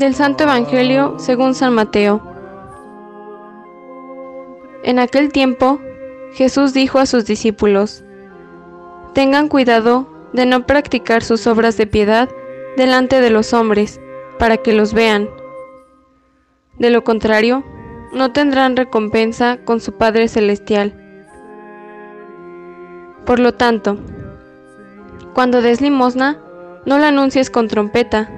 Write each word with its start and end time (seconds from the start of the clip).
Del 0.00 0.14
Santo 0.14 0.44
Evangelio 0.44 1.16
según 1.18 1.54
San 1.54 1.74
Mateo. 1.74 2.22
En 4.82 4.98
aquel 4.98 5.30
tiempo, 5.30 5.78
Jesús 6.32 6.72
dijo 6.72 6.98
a 6.98 7.04
sus 7.04 7.26
discípulos, 7.26 8.02
Tengan 9.12 9.48
cuidado 9.48 10.08
de 10.32 10.46
no 10.46 10.64
practicar 10.64 11.22
sus 11.22 11.46
obras 11.46 11.76
de 11.76 11.86
piedad 11.86 12.30
delante 12.78 13.20
de 13.20 13.28
los 13.28 13.52
hombres, 13.52 14.00
para 14.38 14.56
que 14.56 14.72
los 14.72 14.94
vean. 14.94 15.28
De 16.78 16.88
lo 16.88 17.04
contrario, 17.04 17.62
no 18.14 18.32
tendrán 18.32 18.76
recompensa 18.76 19.58
con 19.66 19.80
su 19.80 19.98
Padre 19.98 20.28
Celestial. 20.28 20.94
Por 23.26 23.38
lo 23.38 23.52
tanto, 23.52 23.98
cuando 25.34 25.60
des 25.60 25.82
limosna, 25.82 26.38
no 26.86 26.96
la 26.96 27.08
anuncies 27.08 27.50
con 27.50 27.68
trompeta, 27.68 28.30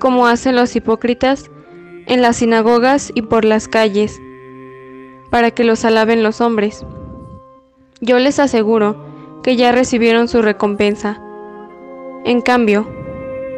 como 0.00 0.26
hacen 0.26 0.56
los 0.56 0.74
hipócritas 0.74 1.50
en 2.06 2.22
las 2.22 2.38
sinagogas 2.38 3.12
y 3.14 3.22
por 3.22 3.44
las 3.44 3.68
calles, 3.68 4.20
para 5.30 5.52
que 5.52 5.62
los 5.62 5.84
alaben 5.84 6.24
los 6.24 6.40
hombres. 6.40 6.84
Yo 8.00 8.18
les 8.18 8.40
aseguro 8.40 8.96
que 9.44 9.54
ya 9.54 9.70
recibieron 9.70 10.26
su 10.26 10.42
recompensa. 10.42 11.22
En 12.24 12.40
cambio, 12.40 12.88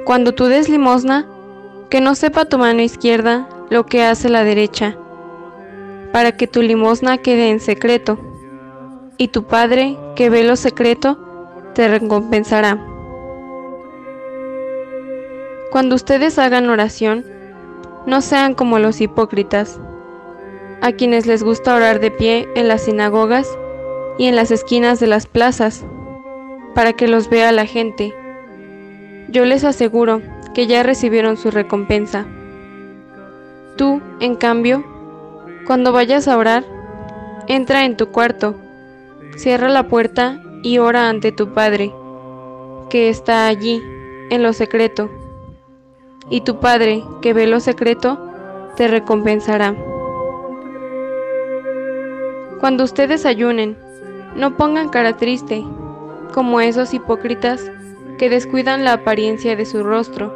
cuando 0.04 0.32
tú 0.32 0.46
des 0.46 0.68
limosna, 0.68 1.26
que 1.88 2.00
no 2.00 2.14
sepa 2.14 2.44
tu 2.44 2.58
mano 2.58 2.82
izquierda 2.82 3.48
lo 3.70 3.86
que 3.86 4.02
hace 4.02 4.28
la 4.28 4.44
derecha, 4.44 4.98
para 6.12 6.32
que 6.36 6.46
tu 6.46 6.60
limosna 6.60 7.18
quede 7.18 7.50
en 7.50 7.60
secreto, 7.60 8.18
y 9.16 9.28
tu 9.28 9.44
Padre, 9.44 9.96
que 10.16 10.28
ve 10.28 10.42
lo 10.42 10.56
secreto, 10.56 11.18
te 11.74 11.88
recompensará. 11.88 12.91
Cuando 15.72 15.94
ustedes 15.94 16.38
hagan 16.38 16.68
oración, 16.68 17.24
no 18.04 18.20
sean 18.20 18.52
como 18.52 18.78
los 18.78 19.00
hipócritas, 19.00 19.80
a 20.82 20.92
quienes 20.92 21.24
les 21.24 21.42
gusta 21.42 21.74
orar 21.74 21.98
de 21.98 22.10
pie 22.10 22.46
en 22.54 22.68
las 22.68 22.82
sinagogas 22.82 23.48
y 24.18 24.26
en 24.26 24.36
las 24.36 24.50
esquinas 24.50 25.00
de 25.00 25.06
las 25.06 25.26
plazas, 25.26 25.82
para 26.74 26.92
que 26.92 27.08
los 27.08 27.30
vea 27.30 27.52
la 27.52 27.64
gente. 27.64 28.12
Yo 29.28 29.46
les 29.46 29.64
aseguro 29.64 30.20
que 30.52 30.66
ya 30.66 30.82
recibieron 30.82 31.38
su 31.38 31.50
recompensa. 31.50 32.26
Tú, 33.78 34.02
en 34.20 34.34
cambio, 34.34 34.84
cuando 35.66 35.90
vayas 35.90 36.28
a 36.28 36.36
orar, 36.36 36.64
entra 37.46 37.86
en 37.86 37.96
tu 37.96 38.08
cuarto, 38.08 38.56
cierra 39.36 39.70
la 39.70 39.88
puerta 39.88 40.38
y 40.62 40.76
ora 40.76 41.08
ante 41.08 41.32
tu 41.32 41.54
Padre, 41.54 41.94
que 42.90 43.08
está 43.08 43.46
allí, 43.46 43.82
en 44.28 44.42
lo 44.42 44.52
secreto. 44.52 45.08
Y 46.28 46.42
tu 46.42 46.60
Padre, 46.60 47.04
que 47.20 47.32
ve 47.32 47.46
lo 47.46 47.60
secreto, 47.60 48.18
te 48.76 48.88
recompensará. 48.88 49.74
Cuando 52.60 52.84
ustedes 52.84 53.26
ayunen, 53.26 53.76
no 54.36 54.56
pongan 54.56 54.88
cara 54.88 55.16
triste, 55.16 55.64
como 56.32 56.60
esos 56.60 56.94
hipócritas 56.94 57.70
que 58.18 58.30
descuidan 58.30 58.84
la 58.84 58.94
apariencia 58.94 59.56
de 59.56 59.66
su 59.66 59.82
rostro, 59.82 60.32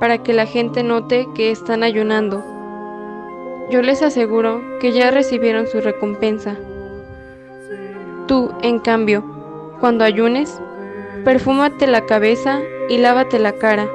para 0.00 0.22
que 0.22 0.32
la 0.32 0.46
gente 0.46 0.82
note 0.82 1.28
que 1.34 1.50
están 1.50 1.82
ayunando. 1.82 2.44
Yo 3.70 3.80
les 3.82 4.02
aseguro 4.02 4.60
que 4.80 4.92
ya 4.92 5.10
recibieron 5.10 5.66
su 5.66 5.80
recompensa. 5.80 6.56
Tú, 8.26 8.50
en 8.62 8.78
cambio, 8.80 9.24
cuando 9.80 10.04
ayunes, 10.04 10.60
perfúmate 11.24 11.86
la 11.86 12.04
cabeza 12.04 12.60
y 12.88 12.98
lávate 12.98 13.38
la 13.38 13.52
cara, 13.52 13.88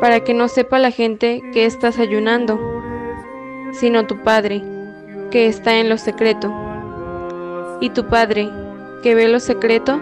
para 0.00 0.20
que 0.20 0.34
no 0.34 0.48
sepa 0.48 0.78
la 0.78 0.90
gente 0.90 1.42
que 1.52 1.64
estás 1.64 1.98
ayunando, 1.98 2.58
sino 3.72 4.06
tu 4.06 4.22
Padre, 4.22 4.62
que 5.30 5.46
está 5.46 5.76
en 5.76 5.88
lo 5.88 5.98
secreto 5.98 6.52
y 7.80 7.90
tu 7.90 8.06
Padre, 8.06 8.48
que 9.02 9.14
ve 9.14 9.28
lo 9.28 9.40
secreto, 9.40 10.00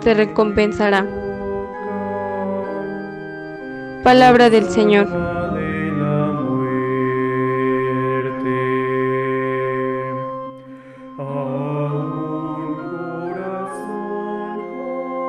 te 0.00 0.14
recompensará. 0.14 1.06
Palabra 4.02 4.50
del 4.50 4.68
Señor. 4.68 5.06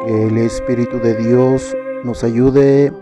Que 0.05 0.27
el 0.27 0.37
Espíritu 0.37 0.99
de 0.99 1.15
Dios 1.15 1.75
nos 2.03 2.23
ayude 2.23 2.93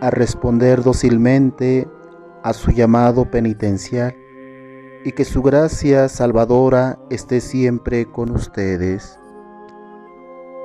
a 0.00 0.10
responder 0.10 0.82
dócilmente 0.82 1.88
a 2.42 2.52
su 2.52 2.70
llamado 2.70 3.30
penitencial 3.30 4.14
y 5.04 5.12
que 5.12 5.24
su 5.24 5.42
gracia 5.42 6.08
salvadora 6.08 6.98
esté 7.10 7.40
siempre 7.40 8.06
con 8.06 8.30
ustedes. 8.30 9.18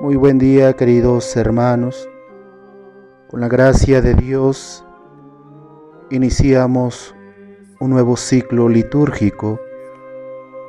Muy 0.00 0.16
buen 0.16 0.38
día 0.38 0.74
queridos 0.74 1.36
hermanos. 1.36 2.08
Con 3.28 3.40
la 3.40 3.48
gracia 3.48 4.00
de 4.00 4.14
Dios 4.14 4.86
iniciamos 6.10 7.14
un 7.80 7.90
nuevo 7.90 8.16
ciclo 8.16 8.68
litúrgico 8.68 9.58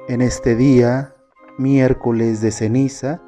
en 0.08 0.22
este 0.22 0.56
día, 0.56 1.16
miércoles 1.58 2.42
de 2.42 2.52
ceniza, 2.52 3.22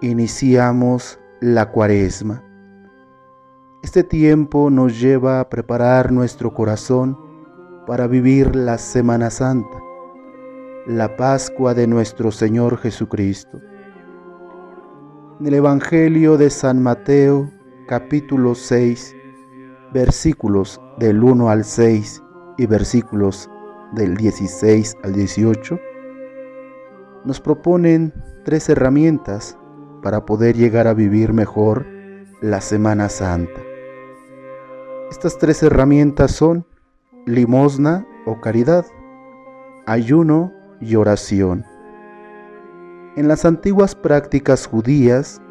iniciamos 0.00 1.20
la 1.40 1.70
cuaresma. 1.70 2.49
Este 3.82 4.04
tiempo 4.04 4.68
nos 4.68 5.00
lleva 5.00 5.40
a 5.40 5.48
preparar 5.48 6.12
nuestro 6.12 6.52
corazón 6.52 7.16
para 7.86 8.06
vivir 8.06 8.54
la 8.54 8.76
Semana 8.76 9.30
Santa, 9.30 9.80
la 10.86 11.16
Pascua 11.16 11.72
de 11.72 11.86
nuestro 11.86 12.30
Señor 12.30 12.76
Jesucristo. 12.76 13.58
En 15.40 15.46
el 15.46 15.54
Evangelio 15.54 16.36
de 16.36 16.50
San 16.50 16.82
Mateo, 16.82 17.50
capítulo 17.88 18.54
6, 18.54 19.16
versículos 19.94 20.78
del 20.98 21.24
1 21.24 21.48
al 21.48 21.64
6 21.64 22.22
y 22.58 22.66
versículos 22.66 23.50
del 23.92 24.14
16 24.14 24.98
al 25.02 25.14
18, 25.14 25.80
nos 27.24 27.40
proponen 27.40 28.12
tres 28.44 28.68
herramientas 28.68 29.56
para 30.02 30.26
poder 30.26 30.54
llegar 30.54 30.86
a 30.86 30.92
vivir 30.92 31.32
mejor 31.32 31.86
la 32.42 32.60
Semana 32.60 33.08
Santa. 33.08 33.69
Estas 35.10 35.38
tres 35.38 35.60
herramientas 35.64 36.30
son 36.30 36.64
limosna 37.26 38.06
o 38.26 38.40
caridad, 38.40 38.86
ayuno 39.84 40.52
y 40.80 40.94
oración. 40.94 41.64
En 43.16 43.26
las 43.26 43.44
antiguas 43.44 43.96
prácticas 43.96 44.66
judías, 44.66 45.42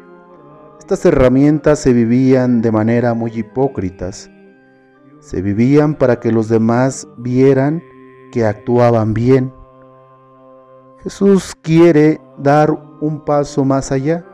estas 0.78 1.04
herramientas 1.04 1.78
se 1.78 1.92
vivían 1.92 2.62
de 2.62 2.72
manera 2.72 3.12
muy 3.12 3.32
hipócritas. 3.32 4.30
Se 5.20 5.42
vivían 5.42 5.94
para 5.94 6.18
que 6.18 6.32
los 6.32 6.48
demás 6.48 7.06
vieran 7.18 7.82
que 8.32 8.46
actuaban 8.46 9.12
bien. 9.12 9.52
Jesús 11.02 11.54
quiere 11.60 12.18
dar 12.38 12.70
un 13.00 13.24
paso 13.26 13.66
más 13.66 13.92
allá. 13.92 14.24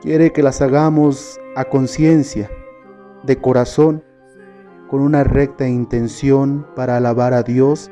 Quiere 0.00 0.32
que 0.32 0.42
las 0.44 0.62
hagamos 0.62 1.40
a 1.56 1.64
conciencia, 1.64 2.48
de 3.26 3.40
corazón, 3.40 4.02
con 4.88 5.00
una 5.00 5.24
recta 5.24 5.66
intención 5.66 6.66
para 6.76 6.96
alabar 6.96 7.32
a 7.34 7.42
Dios 7.42 7.90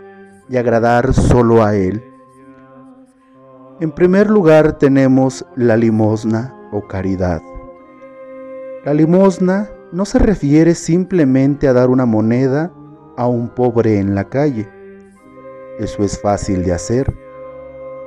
y 0.48 0.56
agradar 0.56 1.14
solo 1.14 1.64
a 1.64 1.74
Él. 1.74 2.02
En 3.80 3.90
primer 3.90 4.30
lugar 4.30 4.78
tenemos 4.78 5.44
la 5.56 5.76
limosna 5.76 6.54
o 6.70 6.86
caridad. 6.86 7.42
La 8.84 8.94
limosna 8.94 9.70
no 9.92 10.04
se 10.04 10.18
refiere 10.18 10.74
simplemente 10.74 11.68
a 11.68 11.72
dar 11.72 11.90
una 11.90 12.06
moneda 12.06 12.72
a 13.16 13.26
un 13.26 13.48
pobre 13.48 13.98
en 13.98 14.14
la 14.14 14.28
calle. 14.28 14.68
Eso 15.78 16.04
es 16.04 16.20
fácil 16.20 16.64
de 16.64 16.72
hacer. 16.72 17.12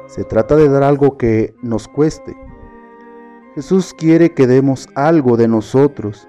Se 0.08 0.24
trata 0.24 0.56
de 0.56 0.70
dar 0.70 0.84
algo 0.84 1.18
que 1.18 1.56
nos 1.62 1.88
cueste. 1.88 2.36
Jesús 3.56 3.94
quiere 3.94 4.34
que 4.34 4.48
demos 4.48 4.88
algo 4.96 5.38
de 5.38 5.48
nosotros 5.48 6.28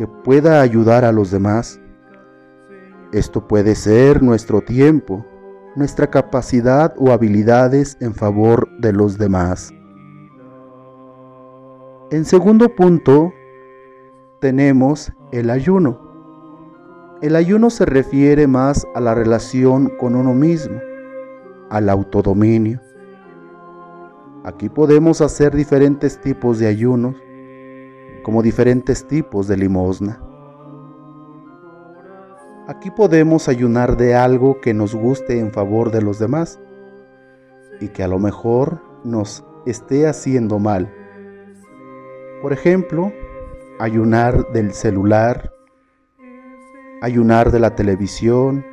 que 0.00 0.06
pueda 0.06 0.62
ayudar 0.62 1.04
a 1.04 1.12
los 1.12 1.30
demás. 1.30 1.78
Esto 3.12 3.46
puede 3.46 3.74
ser 3.74 4.22
nuestro 4.22 4.62
tiempo, 4.62 5.26
nuestra 5.76 6.06
capacidad 6.06 6.94
o 6.96 7.12
habilidades 7.12 7.98
en 8.00 8.14
favor 8.14 8.66
de 8.78 8.94
los 8.94 9.18
demás. 9.18 9.70
En 12.10 12.24
segundo 12.24 12.74
punto, 12.74 13.30
tenemos 14.40 15.12
el 15.32 15.50
ayuno. 15.50 16.00
El 17.20 17.36
ayuno 17.36 17.68
se 17.68 17.84
refiere 17.84 18.46
más 18.46 18.86
a 18.94 19.00
la 19.00 19.14
relación 19.14 19.92
con 19.98 20.14
uno 20.14 20.32
mismo, 20.32 20.80
al 21.68 21.90
autodominio. 21.90 22.80
Aquí 24.44 24.70
podemos 24.70 25.20
hacer 25.20 25.54
diferentes 25.54 26.18
tipos 26.22 26.58
de 26.58 26.68
ayunos, 26.68 27.16
como 28.22 28.42
diferentes 28.42 29.06
tipos 29.06 29.48
de 29.48 29.56
limosna. 29.56 30.20
Aquí 32.68 32.90
podemos 32.90 33.48
ayunar 33.48 33.96
de 33.96 34.14
algo 34.14 34.60
que 34.60 34.74
nos 34.74 34.94
guste 34.94 35.40
en 35.40 35.52
favor 35.52 35.90
de 35.90 36.02
los 36.02 36.18
demás 36.18 36.60
y 37.80 37.88
que 37.88 38.02
a 38.02 38.08
lo 38.08 38.18
mejor 38.18 38.80
nos 39.02 39.44
esté 39.66 40.06
haciendo 40.06 40.58
mal. 40.58 40.92
Por 42.42 42.52
ejemplo, 42.52 43.12
ayunar 43.78 44.52
del 44.52 44.72
celular, 44.72 45.52
ayunar 47.02 47.50
de 47.50 47.58
la 47.58 47.74
televisión, 47.74 48.64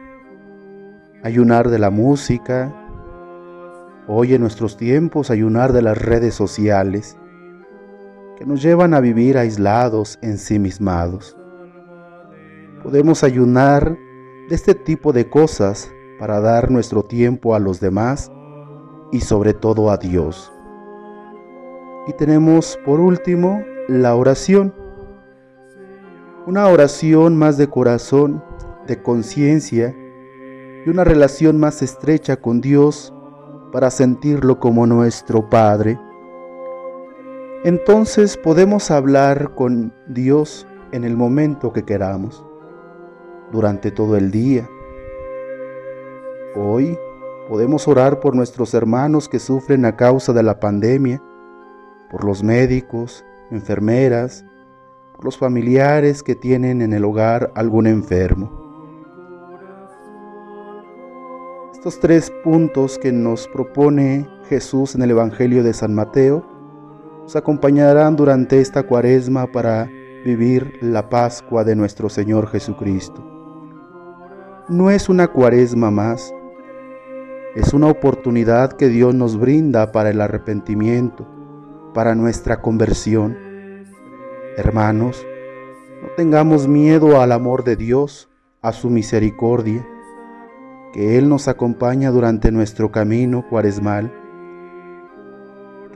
ayunar 1.24 1.70
de 1.70 1.80
la 1.80 1.90
música, 1.90 2.74
hoy 4.08 4.34
en 4.34 4.42
nuestros 4.42 4.78
tiempos 4.78 5.32
ayunar 5.32 5.74
de 5.74 5.82
las 5.82 5.98
redes 5.98 6.36
sociales, 6.36 7.18
que 8.38 8.46
nos 8.46 8.62
llevan 8.62 8.94
a 8.94 9.02
vivir 9.02 9.38
aislados, 9.38 10.20
ensimismados. 10.22 11.36
Podemos 12.84 13.24
ayunar 13.24 13.98
de 14.48 14.56
este 14.56 14.76
tipo 14.76 15.12
de 15.12 15.28
cosas 15.28 15.92
para 16.20 16.40
dar 16.40 16.70
nuestro 16.70 17.04
tiempo 17.04 17.56
a 17.56 17.60
los 17.60 17.80
demás 17.80 18.32
y 19.12 19.22
sobre 19.22 19.54
todo 19.54 19.90
a 19.90 19.98
Dios. 19.98 20.52
Y 22.06 22.14
tenemos 22.14 22.78
por 22.86 23.00
último 23.00 23.64
la 23.88 24.16
oración. 24.16 24.74
Una 26.46 26.68
oración 26.68 27.36
más 27.36 27.58
de 27.58 27.68
corazón, 27.68 28.44
de 28.86 29.02
conciencia 29.02 29.96
y 30.86 30.90
una 30.90 31.04
relación 31.04 31.60
más 31.60 31.82
estrecha 31.82 32.38
con 32.38 32.62
Dios 32.62 33.14
para 33.72 33.90
sentirlo 33.90 34.60
como 34.60 34.86
nuestro 34.86 35.50
Padre. 35.50 36.00
Entonces 37.64 38.38
podemos 38.38 38.92
hablar 38.92 39.56
con 39.56 39.92
Dios 40.08 40.68
en 40.92 41.04
el 41.04 41.18
momento 41.18 41.74
que 41.74 41.84
queramos 41.84 42.46
durante 43.52 43.90
todo 43.90 44.16
el 44.16 44.30
día. 44.30 44.70
Hoy 46.56 46.98
podemos 47.50 47.88
orar 47.88 48.20
por 48.20 48.36
nuestros 48.36 48.76
hermanos 48.76 49.28
que 49.28 49.40
sufren 49.40 49.86
a 49.86 49.96
causa 49.96 50.34
de 50.34 50.44
la 50.44 50.60
pandemia, 50.60 51.22
por 52.12 52.26
los 52.26 52.44
médicos, 52.44 53.26
enfermeras, 53.50 54.46
por 55.16 55.26
los 55.26 55.38
familiares 55.38 56.22
que 56.22 56.36
tienen 56.36 56.84
en 56.84 56.94
el 56.94 57.04
hogar 57.04 57.52
algún 57.56 57.88
enfermo. 57.88 58.52
Estos 61.74 62.00
tres 62.00 62.32
puntos 62.44 63.00
que 63.00 63.12
nos 63.12 63.48
propone 63.48 64.28
Jesús 64.48 64.94
en 64.94 65.02
el 65.02 65.12
Evangelio 65.12 65.64
de 65.64 65.74
San 65.74 65.96
Mateo 65.96 66.57
nos 67.28 67.36
acompañarán 67.36 68.16
durante 68.16 68.60
esta 68.60 68.84
cuaresma 68.84 69.52
para 69.52 69.90
vivir 70.26 70.80
la 70.82 71.10
Pascua 71.10 71.64
de 71.64 71.76
nuestro 71.76 72.10
Señor 72.10 72.48
Jesucristo 72.48 73.38
no 74.70 74.92
es 74.92 75.08
una 75.08 75.30
cuaresma 75.30 75.92
más, 75.92 76.34
es 77.56 77.74
una 77.74 77.88
oportunidad 77.88 78.74
que 78.74 78.90
Dios 78.90 79.16
nos 79.16 79.40
brinda 79.40 79.94
para 79.94 80.10
el 80.10 80.20
arrepentimiento, 80.20 81.26
para 81.94 82.16
nuestra 82.16 82.62
conversión. 82.62 83.38
Hermanos, 84.58 85.26
no 86.02 86.10
tengamos 86.18 86.68
miedo 86.68 87.22
al 87.22 87.32
amor 87.32 87.64
de 87.64 87.78
Dios, 87.78 88.30
a 88.62 88.74
su 88.74 88.90
misericordia, 88.90 89.88
que 90.92 91.18
Él 91.18 91.30
nos 91.30 91.48
acompaña 91.48 92.12
durante 92.12 92.52
nuestro 92.52 92.92
camino 92.92 93.48
cuaresmal 93.50 94.12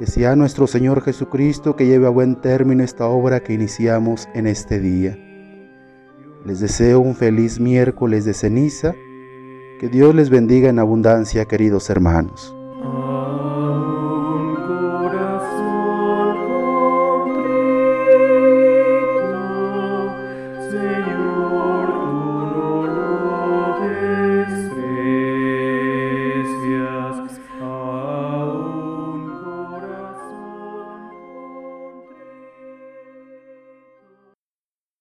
que 0.02 0.08
sea 0.08 0.36
nuestro 0.36 0.66
Señor 0.66 1.04
Jesucristo 1.04 1.76
que 1.76 1.86
lleve 1.86 2.08
a 2.08 2.10
buen 2.10 2.42
término 2.42 2.84
esta 2.84 3.06
obra 3.06 3.44
que 3.44 3.54
iniciamos 3.54 4.28
en 4.34 4.48
este 4.48 4.80
día. 4.80 5.16
Les 6.44 6.60
deseo 6.60 7.00
un 7.00 7.14
feliz 7.14 7.60
miércoles 7.60 8.26
de 8.26 8.34
ceniza. 8.34 8.96
Que 9.80 9.90
Dios 9.90 10.16
les 10.16 10.32
bendiga 10.32 10.70
en 10.70 10.80
abundancia, 10.80 11.46
queridos 11.46 11.92
hermanos. 11.92 12.52